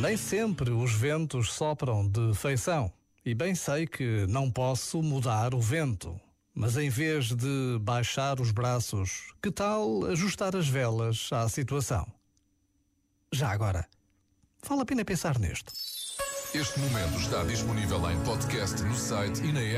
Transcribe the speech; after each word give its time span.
Nem 0.00 0.16
sempre 0.16 0.70
os 0.70 0.92
ventos 0.92 1.52
sopram 1.52 2.08
de 2.08 2.32
feição, 2.32 2.92
e 3.24 3.34
bem 3.34 3.52
sei 3.56 3.84
que 3.84 4.26
não 4.28 4.48
posso 4.48 5.02
mudar 5.02 5.54
o 5.54 5.60
vento. 5.60 6.18
Mas 6.54 6.76
em 6.76 6.88
vez 6.88 7.34
de 7.34 7.78
baixar 7.80 8.40
os 8.40 8.52
braços, 8.52 9.34
que 9.42 9.50
tal 9.50 10.04
ajustar 10.06 10.54
as 10.54 10.68
velas 10.68 11.28
à 11.32 11.48
situação? 11.48 12.06
Já 13.32 13.50
agora, 13.50 13.88
vale 14.66 14.82
a 14.82 14.84
pena 14.84 15.04
pensar 15.04 15.36
nisto. 15.36 15.72
Este 16.54 16.78
momento 16.78 17.18
está 17.18 17.42
disponível 17.42 18.08
em 18.08 18.18
podcast 18.22 18.80
no 18.82 18.94
site 18.94 19.42
e 19.42 19.52
na 19.52 19.60
app. 19.60 19.76